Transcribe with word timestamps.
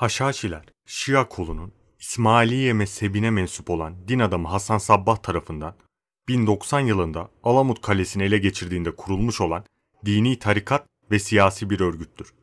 Haşhaşiler, 0.00 0.64
Şia 0.86 1.28
kolunun 1.28 1.72
İsmailiye 1.98 2.72
mezhebine 2.72 3.30
mensup 3.30 3.70
olan 3.70 4.08
din 4.08 4.18
adamı 4.18 4.48
Hasan 4.48 4.78
Sabbah 4.78 5.16
tarafından 5.16 5.74
1090 6.28 6.80
yılında 6.80 7.30
Alamut 7.42 7.82
Kalesi'ni 7.82 8.22
ele 8.22 8.38
geçirdiğinde 8.38 8.96
kurulmuş 8.96 9.40
olan 9.40 9.64
dini 10.06 10.38
tarikat 10.38 10.86
ve 11.10 11.18
siyasi 11.18 11.70
bir 11.70 11.80
örgüttür. 11.80 12.34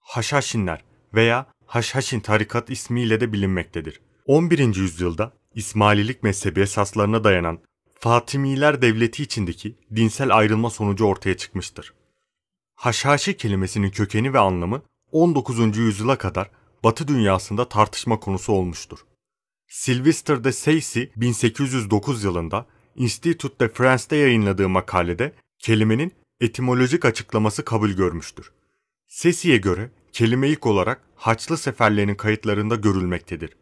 Haşhaşinler 0.00 0.84
veya 1.14 1.46
Haşhaşin 1.66 2.20
tarikat 2.20 2.70
ismiyle 2.70 3.20
de 3.20 3.32
bilinmektedir. 3.32 4.00
11. 4.26 4.76
yüzyılda 4.76 5.32
İsmaililik 5.54 6.22
mezhebi 6.22 6.60
esaslarına 6.60 7.24
dayanan 7.24 7.58
Fatimiler 7.98 8.82
devleti 8.82 9.22
içindeki 9.22 9.78
dinsel 9.96 10.36
ayrılma 10.36 10.70
sonucu 10.70 11.04
ortaya 11.04 11.36
çıkmıştır. 11.36 11.94
Haşhaşi 12.74 13.36
kelimesinin 13.36 13.90
kökeni 13.90 14.32
ve 14.32 14.38
anlamı 14.38 14.82
19. 15.12 15.76
yüzyıla 15.76 16.18
kadar 16.18 16.50
Batı 16.84 17.08
dünyasında 17.08 17.68
tartışma 17.68 18.20
konusu 18.20 18.52
olmuştur. 18.52 18.98
Sylvester 19.68 20.44
de 20.44 20.52
Sacy 20.52 21.02
1809 21.16 22.24
yılında 22.24 22.66
Institut 22.96 23.60
de 23.60 23.68
France'de 23.68 24.16
yayınladığı 24.16 24.68
makalede 24.68 25.32
kelimenin 25.58 26.12
etimolojik 26.40 27.04
açıklaması 27.04 27.64
kabul 27.64 27.90
görmüştür. 27.90 28.52
Sacy'ye 29.08 29.56
göre 29.56 29.90
kelime 30.12 30.48
ilk 30.48 30.66
olarak 30.66 31.02
Haçlı 31.16 31.58
seferlerinin 31.58 32.14
kayıtlarında 32.14 32.74
görülmektedir. 32.74 33.56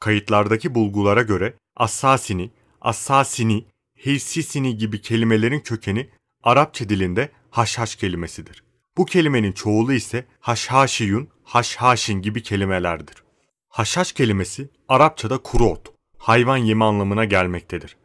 Kayıtlardaki 0.00 0.74
bulgulara 0.74 1.22
göre 1.22 1.54
Assasini, 1.76 2.50
Assasini, 2.80 3.64
Heysisini 3.94 4.76
gibi 4.76 5.00
kelimelerin 5.00 5.60
kökeni 5.60 6.10
Arapça 6.42 6.88
dilinde 6.88 7.30
haşhaş 7.50 7.96
kelimesidir. 7.96 8.64
Bu 8.96 9.04
kelimenin 9.06 9.52
çoğulu 9.52 9.92
ise 9.92 10.24
haşhaşiyun, 10.40 11.28
haşhaşin 11.44 12.22
gibi 12.22 12.42
kelimelerdir. 12.42 13.14
Haşhaş 13.68 14.12
kelimesi 14.12 14.68
Arapçada 14.88 15.38
kuru 15.38 15.64
ot, 15.64 15.92
hayvan 16.18 16.56
yemi 16.56 16.84
anlamına 16.84 17.24
gelmektedir. 17.24 17.96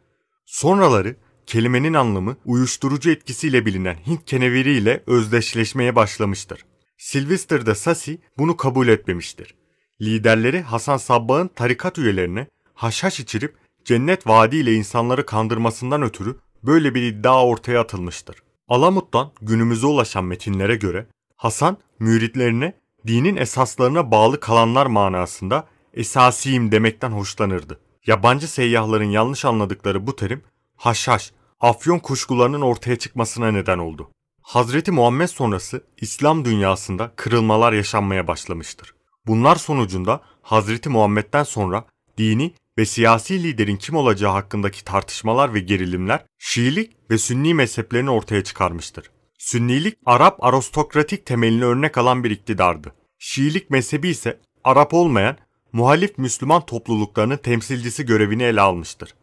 Sonraları 0.46 1.16
kelimenin 1.46 1.94
anlamı 1.94 2.36
uyuşturucu 2.44 3.10
etkisiyle 3.10 3.66
bilinen 3.66 3.96
Hint 4.06 4.24
keneviri 4.24 4.72
ile 4.72 5.02
özdeşleşmeye 5.06 5.96
başlamıştır. 5.96 6.64
Sylvester 6.98 7.66
de 7.66 7.74
Sassi 7.74 8.18
bunu 8.38 8.56
kabul 8.56 8.88
etmemiştir. 8.88 9.54
Liderleri 10.00 10.60
Hasan 10.60 10.96
Sabbah'ın 10.96 11.48
tarikat 11.48 11.98
üyelerine 11.98 12.46
haşhaş 12.74 13.20
içirip 13.20 13.56
cennet 13.84 14.26
vaadi 14.26 14.56
ile 14.56 14.74
insanları 14.74 15.26
kandırmasından 15.26 16.02
ötürü 16.02 16.36
böyle 16.62 16.94
bir 16.94 17.02
iddia 17.02 17.46
ortaya 17.46 17.80
atılmıştır. 17.80 18.36
Alamut'tan 18.70 19.32
günümüze 19.42 19.86
ulaşan 19.86 20.24
metinlere 20.24 20.76
göre 20.76 21.06
Hasan 21.36 21.76
müritlerine 21.98 22.72
dinin 23.06 23.36
esaslarına 23.36 24.10
bağlı 24.10 24.40
kalanlar 24.40 24.86
manasında 24.86 25.66
esasiyim 25.94 26.72
demekten 26.72 27.10
hoşlanırdı. 27.10 27.80
Yabancı 28.06 28.48
seyyahların 28.48 29.10
yanlış 29.10 29.44
anladıkları 29.44 30.06
bu 30.06 30.16
terim 30.16 30.42
haşhaş, 30.76 31.32
afyon 31.60 31.98
kuşkularının 31.98 32.60
ortaya 32.60 32.96
çıkmasına 32.96 33.50
neden 33.50 33.78
oldu. 33.78 34.10
Hazreti 34.42 34.92
Muhammed 34.92 35.28
sonrası 35.28 35.84
İslam 35.96 36.44
dünyasında 36.44 37.12
kırılmalar 37.16 37.72
yaşanmaya 37.72 38.26
başlamıştır. 38.26 38.94
Bunlar 39.26 39.56
sonucunda 39.56 40.20
Hazreti 40.42 40.88
Muhammed'den 40.88 41.44
sonra 41.44 41.84
dini 42.18 42.54
ve 42.80 42.84
siyasi 42.84 43.42
liderin 43.42 43.76
kim 43.76 43.96
olacağı 43.96 44.32
hakkındaki 44.32 44.84
tartışmalar 44.84 45.54
ve 45.54 45.60
gerilimler 45.60 46.24
Şiilik 46.38 46.96
ve 47.10 47.18
Sünni 47.18 47.54
mezheplerini 47.54 48.10
ortaya 48.10 48.44
çıkarmıştır. 48.44 49.10
Sünnilik 49.38 49.98
Arap 50.06 50.44
aristokratik 50.44 51.26
temelini 51.26 51.64
örnek 51.64 51.98
alan 51.98 52.24
bir 52.24 52.30
iktidardı. 52.30 52.94
Şiilik 53.18 53.70
mezhebi 53.70 54.08
ise 54.08 54.40
Arap 54.64 54.94
olmayan 54.94 55.36
muhalif 55.72 56.18
Müslüman 56.18 56.66
topluluklarının 56.66 57.36
temsilcisi 57.36 58.06
görevini 58.06 58.42
ele 58.42 58.60
almıştır. 58.60 59.14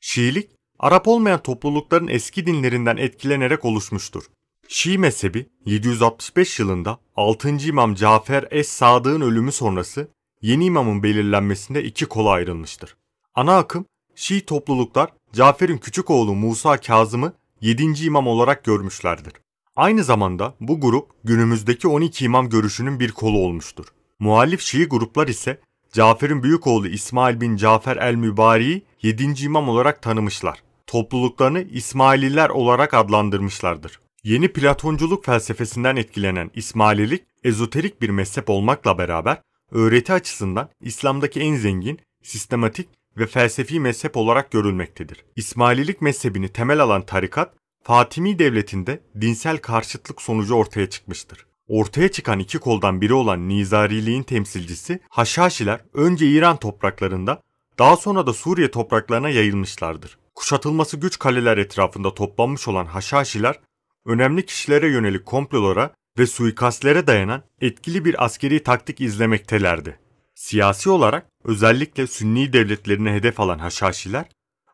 Şiilik 0.00 0.50
Arap 0.78 1.08
olmayan 1.08 1.42
toplulukların 1.42 2.08
eski 2.08 2.46
dinlerinden 2.46 2.96
etkilenerek 2.96 3.64
oluşmuştur. 3.64 4.24
Şii 4.68 4.98
mezhebi 4.98 5.46
765 5.66 6.58
yılında 6.58 6.98
6. 7.16 7.48
İmam 7.48 7.94
Cafer 7.94 8.44
es-Sadık'ın 8.50 9.20
ölümü 9.20 9.52
sonrası 9.52 10.08
yeni 10.42 10.64
imamın 10.64 11.02
belirlenmesinde 11.02 11.84
iki 11.84 12.06
kola 12.06 12.30
ayrılmıştır. 12.30 12.96
Ana 13.38 13.56
akım 13.56 13.86
Şii 14.14 14.46
topluluklar 14.46 15.10
Cafer'in 15.32 15.78
küçük 15.78 16.10
oğlu 16.10 16.34
Musa 16.34 16.80
Kazım'ı 16.80 17.32
7. 17.60 18.04
imam 18.04 18.26
olarak 18.26 18.64
görmüşlerdir. 18.64 19.32
Aynı 19.76 20.04
zamanda 20.04 20.54
bu 20.60 20.80
grup 20.80 21.10
günümüzdeki 21.24 21.88
12 21.88 22.24
imam 22.24 22.48
görüşünün 22.48 23.00
bir 23.00 23.12
kolu 23.12 23.38
olmuştur. 23.38 23.86
Muhalif 24.18 24.60
Şii 24.60 24.84
gruplar 24.84 25.28
ise 25.28 25.60
Cafer'in 25.92 26.42
büyük 26.42 26.66
oğlu 26.66 26.88
İsmail 26.88 27.40
bin 27.40 27.56
Cafer 27.56 27.96
el-Mübari'yi 27.96 28.82
7. 29.02 29.44
imam 29.44 29.68
olarak 29.68 30.02
tanımışlar. 30.02 30.62
Topluluklarını 30.86 31.62
İsmaililer 31.62 32.48
olarak 32.48 32.94
adlandırmışlardır. 32.94 34.00
Yeni 34.24 34.52
Platonculuk 34.52 35.24
felsefesinden 35.24 35.96
etkilenen 35.96 36.50
İsmaililik 36.54 37.22
ezoterik 37.44 38.02
bir 38.02 38.10
mezhep 38.10 38.50
olmakla 38.50 38.98
beraber 38.98 39.42
öğreti 39.70 40.12
açısından 40.12 40.68
İslam'daki 40.80 41.40
en 41.40 41.56
zengin, 41.56 42.00
sistematik 42.22 42.97
ve 43.18 43.26
felsefi 43.26 43.80
mezhep 43.80 44.16
olarak 44.16 44.50
görülmektedir. 44.50 45.24
İsmaililik 45.36 46.00
mezhebini 46.02 46.48
temel 46.48 46.80
alan 46.80 47.06
tarikat, 47.06 47.54
Fatimi 47.82 48.38
devletinde 48.38 49.00
dinsel 49.20 49.58
karşıtlık 49.58 50.22
sonucu 50.22 50.54
ortaya 50.54 50.90
çıkmıştır. 50.90 51.46
Ortaya 51.68 52.08
çıkan 52.08 52.38
iki 52.38 52.58
koldan 52.58 53.00
biri 53.00 53.14
olan 53.14 53.48
Nizariliğin 53.48 54.22
temsilcisi 54.22 55.00
Haşhaşiler 55.08 55.80
önce 55.94 56.26
İran 56.26 56.56
topraklarında 56.56 57.42
daha 57.78 57.96
sonra 57.96 58.26
da 58.26 58.32
Suriye 58.32 58.70
topraklarına 58.70 59.28
yayılmışlardır. 59.28 60.18
Kuşatılması 60.34 60.96
güç 60.96 61.18
kaleler 61.18 61.58
etrafında 61.58 62.14
toplanmış 62.14 62.68
olan 62.68 62.86
Haşhaşiler 62.86 63.60
önemli 64.06 64.46
kişilere 64.46 64.88
yönelik 64.88 65.26
komplolara 65.26 65.94
ve 66.18 66.26
suikastlere 66.26 67.06
dayanan 67.06 67.42
etkili 67.60 68.04
bir 68.04 68.24
askeri 68.24 68.62
taktik 68.62 69.00
izlemektelerdi. 69.00 69.98
Siyasi 70.38 70.90
olarak 70.90 71.26
özellikle 71.44 72.06
Sünni 72.06 72.52
devletlerine 72.52 73.12
hedef 73.12 73.40
alan 73.40 73.58
Haşhaşiler, 73.58 74.26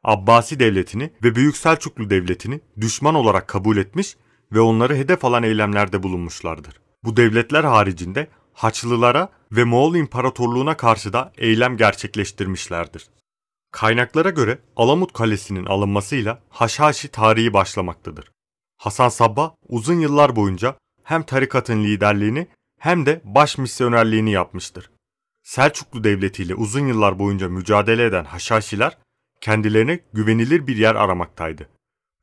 Abbasi 0.02 0.60
devletini 0.60 1.12
ve 1.22 1.34
Büyük 1.34 1.56
Selçuklu 1.56 2.10
devletini 2.10 2.60
düşman 2.80 3.14
olarak 3.14 3.48
kabul 3.48 3.76
etmiş 3.76 4.16
ve 4.52 4.60
onları 4.60 4.96
hedef 4.96 5.24
alan 5.24 5.42
eylemlerde 5.42 6.02
bulunmuşlardır. 6.02 6.80
Bu 7.04 7.16
devletler 7.16 7.64
haricinde 7.64 8.28
Haçlılara 8.52 9.28
ve 9.52 9.64
Moğol 9.64 9.94
İmparatorluğuna 9.94 10.76
karşı 10.76 11.12
da 11.12 11.32
eylem 11.38 11.76
gerçekleştirmişlerdir. 11.76 13.06
Kaynaklara 13.70 14.30
göre 14.30 14.58
Alamut 14.76 15.12
Kalesi'nin 15.12 15.66
alınmasıyla 15.66 16.42
Haşhaşi 16.48 17.08
tarihi 17.08 17.52
başlamaktadır. 17.52 18.30
Hasan 18.76 19.08
Sabbah 19.08 19.50
uzun 19.68 20.00
yıllar 20.00 20.36
boyunca 20.36 20.76
hem 21.04 21.22
tarikatın 21.22 21.84
liderliğini 21.84 22.46
hem 22.78 23.06
de 23.06 23.20
baş 23.24 23.58
misyonerliğini 23.58 24.30
yapmıştır. 24.30 24.90
Selçuklu 25.44 26.04
Devleti 26.04 26.42
ile 26.42 26.54
uzun 26.54 26.86
yıllar 26.86 27.18
boyunca 27.18 27.48
mücadele 27.48 28.04
eden 28.04 28.24
Haşhaşiler 28.24 28.98
kendilerine 29.40 30.00
güvenilir 30.12 30.66
bir 30.66 30.76
yer 30.76 30.94
aramaktaydı. 30.94 31.68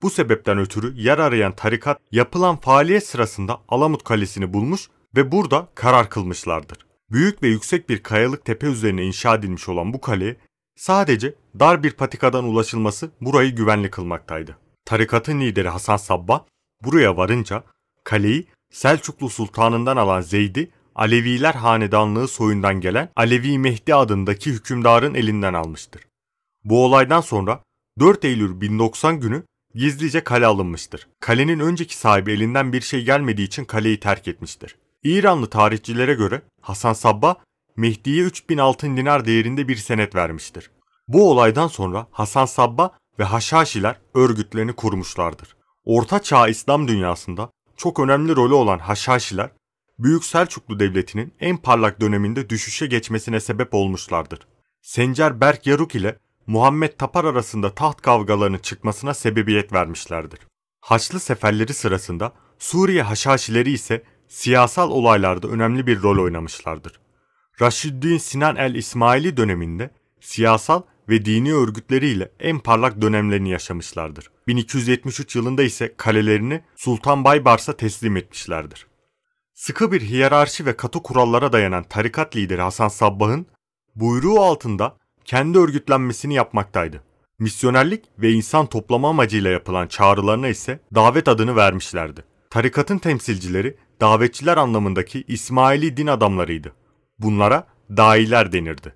Bu 0.01 0.09
sebepten 0.09 0.57
ötürü 0.57 0.93
yer 0.95 1.17
arayan 1.17 1.55
tarikat 1.55 2.01
yapılan 2.11 2.55
faaliyet 2.55 3.07
sırasında 3.07 3.61
Alamut 3.67 4.03
Kalesi'ni 4.03 4.53
bulmuş 4.53 4.89
ve 5.15 5.31
burada 5.31 5.67
karar 5.75 6.09
kılmışlardır. 6.09 6.77
Büyük 7.11 7.43
ve 7.43 7.47
yüksek 7.47 7.89
bir 7.89 8.03
kayalık 8.03 8.45
tepe 8.45 8.67
üzerine 8.67 9.03
inşa 9.05 9.35
edilmiş 9.35 9.69
olan 9.69 9.93
bu 9.93 10.01
kaleye 10.01 10.37
sadece 10.75 11.35
dar 11.59 11.83
bir 11.83 11.91
patikadan 11.91 12.43
ulaşılması 12.43 13.11
burayı 13.21 13.55
güvenli 13.55 13.91
kılmaktaydı. 13.91 14.57
Tarikatın 14.85 15.41
lideri 15.41 15.69
Hasan 15.69 15.97
Sabbah 15.97 16.43
buraya 16.83 17.17
varınca 17.17 17.63
kaleyi 18.03 18.47
Selçuklu 18.71 19.29
Sultanından 19.29 19.97
alan 19.97 20.21
Zeyd'i 20.21 20.71
Aleviler 20.95 21.53
hanedanlığı 21.53 22.27
soyundan 22.27 22.81
gelen 22.81 23.09
Alevi 23.15 23.57
Mehdi 23.57 23.95
adındaki 23.95 24.51
hükümdarın 24.51 25.13
elinden 25.13 25.53
almıştır. 25.53 26.01
Bu 26.63 26.85
olaydan 26.85 27.21
sonra 27.21 27.63
4 27.99 28.25
Eylül 28.25 28.61
1090 28.61 29.19
günü 29.19 29.43
gizlice 29.75 30.23
kale 30.23 30.45
alınmıştır. 30.45 31.07
Kalenin 31.19 31.59
önceki 31.59 31.97
sahibi 31.97 32.31
elinden 32.31 32.73
bir 32.73 32.81
şey 32.81 33.03
gelmediği 33.03 33.47
için 33.47 33.65
kaleyi 33.65 33.99
terk 33.99 34.27
etmiştir. 34.27 34.75
İranlı 35.03 35.49
tarihçilere 35.49 36.13
göre 36.13 36.41
Hasan 36.61 36.93
Sabbah 36.93 37.35
Mehdi'ye 37.77 38.23
3000 38.23 38.57
altın 38.57 38.97
dinar 38.97 39.25
değerinde 39.25 39.67
bir 39.67 39.75
senet 39.75 40.15
vermiştir. 40.15 40.71
Bu 41.07 41.31
olaydan 41.31 41.67
sonra 41.67 42.07
Hasan 42.11 42.45
Sabbah 42.45 42.89
ve 43.19 43.23
Haşhaşiler 43.23 43.95
örgütlerini 44.13 44.73
kurmuşlardır. 44.73 45.55
Orta 45.85 46.21
Çağ 46.21 46.47
İslam 46.47 46.87
dünyasında 46.87 47.49
çok 47.77 47.99
önemli 47.99 48.35
rolü 48.35 48.53
olan 48.53 48.79
Haşhaşiler, 48.79 49.49
Büyük 50.03 50.25
Selçuklu 50.25 50.79
Devleti'nin 50.79 51.33
en 51.39 51.57
parlak 51.57 52.01
döneminde 52.01 52.49
düşüşe 52.49 52.87
geçmesine 52.87 53.39
sebep 53.39 53.73
olmuşlardır. 53.73 54.39
Sencer 54.81 55.41
Berk 55.41 55.67
Yaruk 55.67 55.95
ile 55.95 56.19
Muhammed 56.47 56.97
Tapar 56.97 57.25
arasında 57.25 57.75
taht 57.75 58.01
kavgalarının 58.01 58.57
çıkmasına 58.57 59.13
sebebiyet 59.13 59.73
vermişlerdir. 59.73 60.39
Haçlı 60.79 61.19
seferleri 61.19 61.73
sırasında 61.73 62.33
Suriye 62.59 63.01
Haşhaşileri 63.01 63.71
ise 63.71 64.03
siyasal 64.27 64.91
olaylarda 64.91 65.47
önemli 65.47 65.87
bir 65.87 66.01
rol 66.01 66.23
oynamışlardır. 66.23 66.99
Raşiddin 67.61 68.17
Sinan 68.17 68.55
el-İsmaili 68.55 69.37
döneminde 69.37 69.89
siyasal 70.19 70.81
ve 71.09 71.25
dini 71.25 71.53
örgütleriyle 71.53 72.31
en 72.39 72.59
parlak 72.59 73.01
dönemlerini 73.01 73.49
yaşamışlardır. 73.49 74.31
1273 74.47 75.35
yılında 75.35 75.63
ise 75.63 75.93
kalelerini 75.97 76.63
Sultan 76.75 77.23
Baybars'a 77.23 77.77
teslim 77.77 78.17
etmişlerdir. 78.17 78.90
Sıkı 79.53 79.91
bir 79.91 80.01
hiyerarşi 80.01 80.65
ve 80.65 80.77
katı 80.77 81.03
kurallara 81.03 81.53
dayanan 81.53 81.83
tarikat 81.83 82.35
lideri 82.35 82.61
Hasan 82.61 82.87
Sabbah'ın 82.87 83.45
buyruğu 83.95 84.39
altında 84.39 84.97
kendi 85.25 85.57
örgütlenmesini 85.57 86.33
yapmaktaydı. 86.33 87.03
Misyonerlik 87.39 88.05
ve 88.19 88.31
insan 88.31 88.65
toplama 88.65 89.09
amacıyla 89.09 89.51
yapılan 89.51 89.87
çağrılarına 89.87 90.47
ise 90.47 90.79
davet 90.95 91.27
adını 91.27 91.55
vermişlerdi. 91.55 92.23
Tarikatın 92.49 92.97
temsilcileri 92.97 93.77
davetçiler 94.01 94.57
anlamındaki 94.57 95.23
İsmaili 95.27 95.97
din 95.97 96.07
adamlarıydı. 96.07 96.73
Bunlara 97.19 97.67
dailer 97.89 98.51
denirdi. 98.51 98.95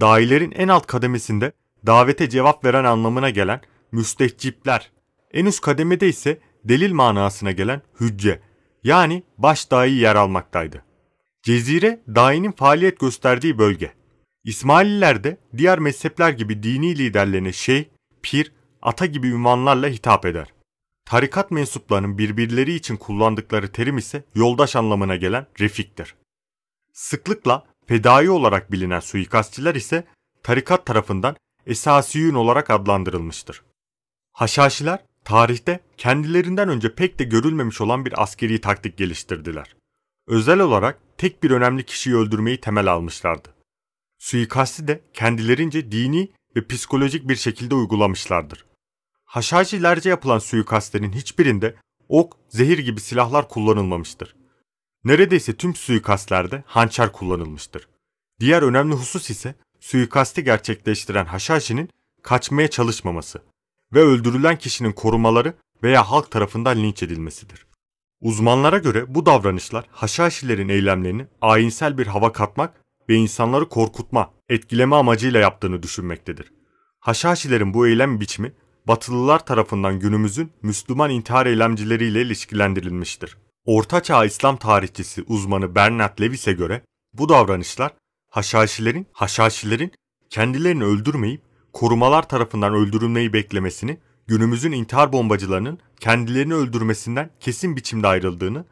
Dailerin 0.00 0.52
en 0.52 0.68
alt 0.68 0.86
kademesinde 0.86 1.52
davete 1.86 2.28
cevap 2.28 2.64
veren 2.64 2.84
anlamına 2.84 3.30
gelen 3.30 3.60
müstehcipler, 3.92 4.92
en 5.32 5.46
üst 5.46 5.60
kademede 5.60 6.08
ise 6.08 6.38
delil 6.64 6.92
manasına 6.92 7.52
gelen 7.52 7.82
hücce 8.00 8.40
yani 8.84 9.22
baş 9.38 9.70
dahi 9.70 9.90
yer 9.90 10.16
almaktaydı. 10.16 10.84
Cezire 11.42 12.00
dainin 12.08 12.52
faaliyet 12.52 13.00
gösterdiği 13.00 13.58
bölge. 13.58 13.94
İsmaililer 14.44 15.24
de 15.24 15.36
diğer 15.56 15.78
mezhepler 15.78 16.30
gibi 16.30 16.62
dini 16.62 16.98
liderlerine 16.98 17.52
şey, 17.52 17.90
pir, 18.22 18.52
ata 18.82 19.06
gibi 19.06 19.28
ünvanlarla 19.28 19.88
hitap 19.88 20.26
eder. 20.26 20.52
Tarikat 21.04 21.50
mensuplarının 21.50 22.18
birbirleri 22.18 22.74
için 22.74 22.96
kullandıkları 22.96 23.72
terim 23.72 23.98
ise 23.98 24.24
yoldaş 24.34 24.76
anlamına 24.76 25.16
gelen 25.16 25.46
refiktir. 25.60 26.14
Sıklıkla 26.92 27.64
fedai 27.86 28.30
olarak 28.30 28.72
bilinen 28.72 29.00
suikastçiler 29.00 29.74
ise 29.74 30.04
tarikat 30.42 30.86
tarafından 30.86 31.36
esasiyün 31.66 32.34
olarak 32.34 32.70
adlandırılmıştır. 32.70 33.62
Haşhaşiler 34.32 35.04
tarihte 35.24 35.80
kendilerinden 35.96 36.68
önce 36.68 36.94
pek 36.94 37.18
de 37.18 37.24
görülmemiş 37.24 37.80
olan 37.80 38.04
bir 38.04 38.22
askeri 38.22 38.60
taktik 38.60 38.96
geliştirdiler. 38.96 39.76
Özel 40.26 40.60
olarak 40.60 40.98
tek 41.18 41.42
bir 41.42 41.50
önemli 41.50 41.84
kişiyi 41.84 42.16
öldürmeyi 42.16 42.60
temel 42.60 42.92
almışlardı. 42.92 43.54
Suikasti 44.18 44.88
de 44.88 45.00
kendilerince 45.12 45.92
dini 45.92 46.32
ve 46.56 46.66
psikolojik 46.66 47.28
bir 47.28 47.36
şekilde 47.36 47.74
uygulamışlardır. 47.74 48.66
Haşhaşilerce 49.24 50.08
yapılan 50.08 50.38
suikastlerin 50.38 51.12
hiçbirinde 51.12 51.74
ok, 52.08 52.36
zehir 52.48 52.78
gibi 52.78 53.00
silahlar 53.00 53.48
kullanılmamıştır. 53.48 54.36
Neredeyse 55.04 55.56
tüm 55.56 55.74
suikastlerde 55.74 56.64
hançer 56.66 57.12
kullanılmıştır. 57.12 57.88
Diğer 58.40 58.62
önemli 58.62 58.94
husus 58.94 59.30
ise 59.30 59.54
suikasti 59.80 60.44
gerçekleştiren 60.44 61.26
Haşhaşi'nin 61.26 61.90
kaçmaya 62.22 62.70
çalışmaması 62.70 63.42
ve 63.94 64.00
öldürülen 64.00 64.58
kişinin 64.58 64.92
korumaları 64.92 65.54
veya 65.82 66.10
halk 66.10 66.30
tarafından 66.30 66.76
linç 66.76 67.02
edilmesidir. 67.02 67.66
Uzmanlara 68.20 68.78
göre 68.78 69.14
bu 69.14 69.26
davranışlar 69.26 69.84
Haşhaşilerin 69.90 70.68
eylemlerini 70.68 71.26
ayinsel 71.40 71.98
bir 71.98 72.06
hava 72.06 72.32
katmak 72.32 72.74
ve 73.08 73.14
insanları 73.14 73.68
korkutma, 73.68 74.30
etkileme 74.48 74.96
amacıyla 74.96 75.40
yaptığını 75.40 75.82
düşünmektedir. 75.82 76.52
Haşhaşilerin 77.00 77.74
bu 77.74 77.86
eylem 77.86 78.20
biçimi 78.20 78.52
Batılılar 78.88 79.46
tarafından 79.46 80.00
günümüzün 80.00 80.52
Müslüman 80.62 81.10
intihar 81.10 81.46
eylemcileriyle 81.46 82.22
ilişkilendirilmiştir. 82.22 83.36
Ortaçağ 83.64 84.24
İslam 84.24 84.56
tarihçisi 84.56 85.24
uzmanı 85.28 85.74
Bernard 85.74 86.20
Lewis'e 86.20 86.52
göre 86.52 86.82
bu 87.12 87.28
davranışlar 87.28 87.92
Haşhaşilerin, 88.30 89.06
Haşhaşilerin 89.12 89.92
kendilerini 90.30 90.84
öldürmeyip 90.84 91.42
korumalar 91.74 92.28
tarafından 92.28 92.74
öldürülmeyi 92.74 93.32
beklemesini, 93.32 93.98
günümüzün 94.26 94.72
intihar 94.72 95.12
bombacılarının 95.12 95.78
kendilerini 96.00 96.54
öldürmesinden 96.54 97.30
kesin 97.40 97.76
biçimde 97.76 98.06
ayrıldığını, 98.06 98.64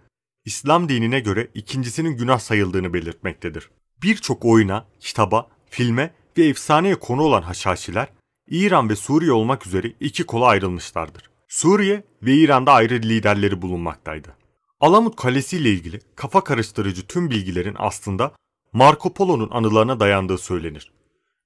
İslam 0.45 0.89
dinine 0.89 1.21
göre 1.21 1.49
ikincisinin 1.55 2.17
günah 2.17 2.39
sayıldığını 2.39 2.95
belirtmektedir. 2.95 3.71
Birçok 4.03 4.45
oyuna, 4.45 4.87
kitaba, 5.01 5.49
filme 5.71 6.15
ve 6.39 6.45
efsaneye 6.45 6.95
konu 6.95 7.23
olan 7.23 7.43
Haşhaşiler, 7.43 8.09
İran 8.49 8.89
ve 8.89 8.97
Suriye 8.97 9.33
olmak 9.33 9.67
üzere 9.67 9.93
iki 10.01 10.25
kola 10.25 10.47
ayrılmışlardır. 10.47 11.31
Suriye 11.49 12.05
ve 12.23 12.35
İran'da 12.35 12.73
ayrı 12.73 12.95
liderleri 12.95 13.63
bulunmaktaydı. 13.63 14.37
Alamut 14.81 15.17
Kalesi 15.17 15.57
ile 15.57 15.71
ilgili 15.71 16.01
kafa 16.17 16.45
karıştırıcı 16.45 17.07
tüm 17.07 17.31
bilgilerin 17.31 17.77
aslında 17.79 18.33
Marco 18.73 19.15
Polo'nun 19.15 19.51
anılarına 19.51 20.01
dayandığı 20.01 20.39
söylenir. 20.39 20.93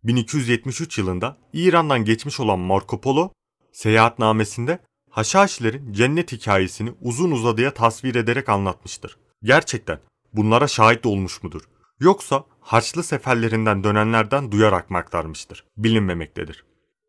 1273 0.04 0.98
yılında 0.98 1.38
İran'dan 1.52 2.04
geçmiş 2.04 2.40
olan 2.40 2.58
Marco 2.58 3.00
Polo, 3.00 3.32
seyahatnamesinde 3.72 4.78
Haşhaşilerin 5.10 5.92
cennet 5.92 6.32
hikayesini 6.32 6.92
uzun 7.00 7.30
uzadıya 7.30 7.74
tasvir 7.74 8.14
ederek 8.14 8.48
anlatmıştır. 8.48 9.18
Gerçekten 9.42 9.98
bunlara 10.32 10.68
şahit 10.68 11.06
olmuş 11.06 11.42
mudur? 11.42 11.62
Yoksa 12.00 12.44
Haçlı 12.60 13.02
seferlerinden 13.02 13.84
dönenlerden 13.84 14.52
duyarak 14.52 14.90
mı 14.90 14.98
aktarmıştır? 14.98 15.64
Bilinmemektedir. 15.76 16.64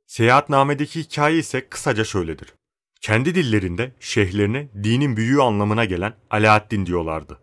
Seyahatnamedeki 0.05 1.03
hikaye 1.03 1.37
ise 1.37 1.69
kısaca 1.69 2.03
şöyledir. 2.03 2.53
Kendi 3.01 3.35
dillerinde 3.35 3.95
şeyhlerine 3.99 4.69
dinin 4.83 5.17
büyüğü 5.17 5.41
anlamına 5.41 5.85
gelen 5.85 6.13
Alaaddin 6.29 6.85
diyorlardı. 6.85 7.39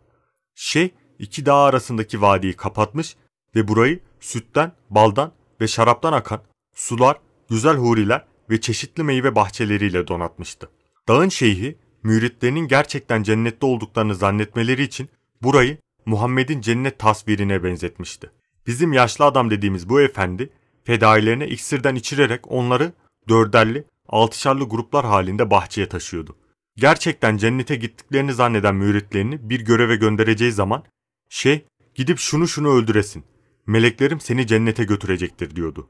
Şeyh 0.54 0.88
iki 1.18 1.46
dağ 1.46 1.56
arasındaki 1.56 2.22
vadiyi 2.22 2.52
kapatmış 2.52 3.16
ve 3.56 3.68
burayı 3.68 4.00
sütten, 4.20 4.72
baldan 4.90 5.32
ve 5.60 5.68
şaraptan 5.68 6.12
akan 6.12 6.42
sular, 6.74 7.16
güzel 7.50 7.76
huriler 7.76 8.24
ve 8.50 8.60
çeşitli 8.60 9.02
meyve 9.02 9.34
bahçeleriyle 9.34 10.08
donatmıştı. 10.08 10.70
Dağın 11.08 11.28
şeyhi 11.28 11.78
müritlerinin 12.02 12.68
gerçekten 12.68 13.22
cennette 13.22 13.66
olduklarını 13.66 14.14
zannetmeleri 14.14 14.82
için 14.82 15.08
burayı 15.42 15.78
Muhammed'in 16.06 16.60
cennet 16.60 16.98
tasvirine 16.98 17.64
benzetmişti. 17.64 18.30
Bizim 18.66 18.92
yaşlı 18.92 19.24
adam 19.24 19.50
dediğimiz 19.50 19.88
bu 19.88 20.00
efendi 20.00 20.50
fedailerine 20.84 21.48
iksirden 21.48 21.94
içirerek 21.94 22.52
onları 22.52 22.92
dörderli, 23.28 23.84
altışarlı 24.08 24.64
gruplar 24.64 25.04
halinde 25.04 25.50
bahçeye 25.50 25.88
taşıyordu. 25.88 26.36
Gerçekten 26.76 27.36
cennete 27.36 27.76
gittiklerini 27.76 28.32
zanneden 28.32 28.74
müritlerini 28.74 29.50
bir 29.50 29.60
göreve 29.60 29.96
göndereceği 29.96 30.52
zaman 30.52 30.84
şeyh 31.28 31.60
gidip 31.94 32.18
şunu 32.18 32.48
şunu 32.48 32.68
öldüresin. 32.68 33.24
Meleklerim 33.66 34.20
seni 34.20 34.46
cennete 34.46 34.84
götürecektir 34.84 35.56
diyordu. 35.56 35.88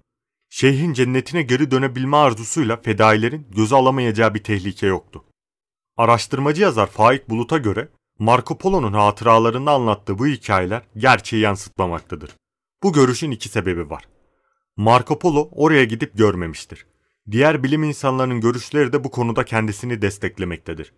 Şeyhin 0.50 0.92
cennetine 0.92 1.42
geri 1.42 1.70
dönebilme 1.70 2.16
arzusuyla 2.16 2.76
fedailerin 2.76 3.46
göze 3.50 3.76
alamayacağı 3.76 4.34
bir 4.34 4.42
tehlike 4.42 4.86
yoktu. 4.86 5.24
Araştırmacı 5.96 6.62
yazar 6.62 6.86
Faik 6.86 7.30
Bulut'a 7.30 7.58
göre 7.58 7.88
Marco 8.18 8.58
Polo'nun 8.58 8.92
hatıralarında 8.92 9.72
anlattığı 9.72 10.18
bu 10.18 10.26
hikayeler 10.26 10.82
gerçeği 10.96 11.42
yansıtmamaktadır. 11.42 12.30
Bu 12.82 12.92
görüşün 12.92 13.30
iki 13.30 13.48
sebebi 13.48 13.90
var. 13.90 14.08
Marco 14.76 15.18
Polo 15.18 15.48
oraya 15.52 15.84
gidip 15.84 16.18
görmemiştir. 16.18 16.86
Diğer 17.30 17.62
bilim 17.62 17.82
insanlarının 17.82 18.40
görüşleri 18.40 18.92
de 18.92 19.04
bu 19.04 19.10
konuda 19.10 19.44
kendisini 19.44 20.02
desteklemektedir. 20.02 20.92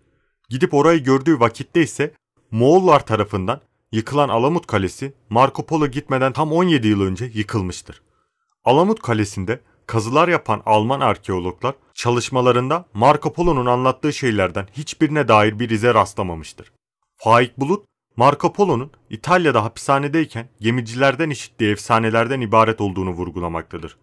Gidip 0.49 0.75
orayı 0.75 1.05
gördüğü 1.05 1.41
vakitte 1.41 1.83
ise 1.83 2.15
Moğollar 2.51 3.07
tarafından 3.07 3.61
yıkılan 3.97 4.29
Alamut 4.29 4.67
Kalesi 4.67 5.13
Marco 5.31 5.67
Polo 5.67 5.87
gitmeden 5.87 6.33
tam 6.33 6.53
17 6.53 6.89
yıl 6.89 7.01
önce 7.01 7.31
yıkılmıştır. 7.35 8.03
Alamut 8.65 9.03
Kalesi'nde 9.03 9.61
kazılar 9.87 10.29
yapan 10.29 10.63
Alman 10.67 11.01
arkeologlar 11.01 11.75
çalışmalarında 11.95 12.85
Marco 12.95 13.33
Polo'nun 13.33 13.67
anlattığı 13.67 14.13
şeylerden 14.13 14.69
hiçbirine 14.73 15.29
dair 15.29 15.59
bir 15.59 15.71
ize 15.71 15.95
rastlamamıştır. 15.95 16.73
Faik 17.17 17.59
Bulut, 17.59 17.87
Marco 18.17 18.53
Polo'nun 18.53 18.91
İtalya'da 19.11 19.65
hapishanedeyken 19.65 20.49
gemicilerden 20.61 21.31
işittiği 21.31 21.71
efsanelerden 21.73 22.41
ibaret 22.41 22.81
olduğunu 22.81 23.11
vurgulamaktadır. 23.11 23.97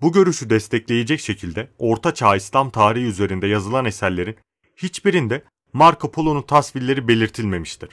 Bu 0.00 0.12
görüşü 0.12 0.50
destekleyecek 0.50 1.20
şekilde 1.20 1.70
Orta 1.78 2.14
Çağ 2.14 2.36
İslam 2.36 2.70
tarihi 2.70 3.04
üzerinde 3.04 3.46
yazılan 3.46 3.84
eserlerin 3.84 4.36
hiçbirinde 4.76 5.44
Marco 5.72 6.10
Polo'nun 6.10 6.42
tasvirleri 6.42 7.08
belirtilmemiştir. 7.08 7.88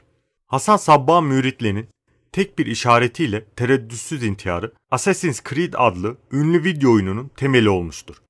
Hasan 0.51 0.77
Sabbah 0.77 1.21
müritlerinin 1.21 1.89
tek 2.31 2.59
bir 2.59 2.65
işaretiyle 2.65 3.45
tereddütsüz 3.45 4.23
intiharı 4.23 4.73
Assassin's 4.91 5.41
Creed 5.49 5.73
adlı 5.77 6.17
ünlü 6.31 6.63
video 6.63 6.91
oyununun 6.93 7.31
temeli 7.35 7.69
olmuştur. 7.69 8.21